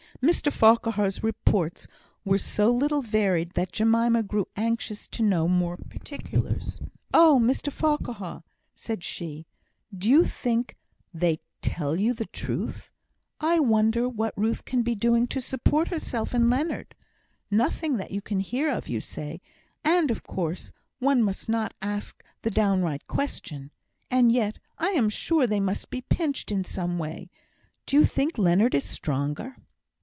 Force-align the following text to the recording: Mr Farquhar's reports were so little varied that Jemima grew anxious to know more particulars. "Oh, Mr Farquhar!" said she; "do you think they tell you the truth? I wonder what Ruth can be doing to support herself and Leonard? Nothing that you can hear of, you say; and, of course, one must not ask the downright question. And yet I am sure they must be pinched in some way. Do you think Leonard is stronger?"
Mr 0.21 0.51
Farquhar's 0.51 1.23
reports 1.23 1.87
were 2.23 2.37
so 2.37 2.69
little 2.69 3.01
varied 3.01 3.49
that 3.55 3.71
Jemima 3.71 4.21
grew 4.21 4.47
anxious 4.55 5.07
to 5.07 5.23
know 5.23 5.47
more 5.47 5.77
particulars. 5.89 6.79
"Oh, 7.11 7.39
Mr 7.43 7.71
Farquhar!" 7.71 8.43
said 8.75 9.03
she; 9.03 9.47
"do 9.97 10.07
you 10.07 10.23
think 10.25 10.77
they 11.11 11.39
tell 11.61 11.99
you 11.99 12.13
the 12.13 12.27
truth? 12.27 12.91
I 13.39 13.57
wonder 13.61 14.07
what 14.07 14.37
Ruth 14.37 14.63
can 14.63 14.83
be 14.83 14.93
doing 14.93 15.25
to 15.25 15.41
support 15.41 15.87
herself 15.87 16.35
and 16.35 16.51
Leonard? 16.51 16.93
Nothing 17.49 17.97
that 17.97 18.11
you 18.11 18.21
can 18.21 18.41
hear 18.41 18.69
of, 18.69 18.87
you 18.87 18.99
say; 19.01 19.41
and, 19.83 20.11
of 20.11 20.21
course, 20.21 20.71
one 20.99 21.23
must 21.23 21.49
not 21.49 21.73
ask 21.81 22.23
the 22.43 22.51
downright 22.51 23.07
question. 23.07 23.71
And 24.11 24.31
yet 24.31 24.59
I 24.77 24.89
am 24.89 25.09
sure 25.09 25.47
they 25.47 25.59
must 25.59 25.89
be 25.89 26.01
pinched 26.01 26.51
in 26.51 26.63
some 26.63 26.99
way. 26.99 27.31
Do 27.87 27.95
you 27.97 28.05
think 28.05 28.37
Leonard 28.37 28.75
is 28.75 28.85
stronger?" 28.85 29.55